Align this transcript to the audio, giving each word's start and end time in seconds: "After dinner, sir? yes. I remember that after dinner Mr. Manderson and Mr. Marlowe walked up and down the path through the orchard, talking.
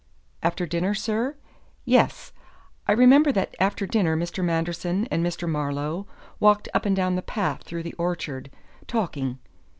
"After 0.41 0.65
dinner, 0.65 0.95
sir? 0.95 1.37
yes. 1.85 2.33
I 2.87 2.91
remember 2.93 3.31
that 3.33 3.53
after 3.59 3.85
dinner 3.85 4.17
Mr. 4.17 4.43
Manderson 4.43 5.07
and 5.11 5.23
Mr. 5.23 5.47
Marlowe 5.47 6.07
walked 6.39 6.67
up 6.73 6.87
and 6.87 6.95
down 6.95 7.13
the 7.15 7.21
path 7.21 7.61
through 7.61 7.83
the 7.83 7.93
orchard, 7.99 8.49
talking. 8.87 9.37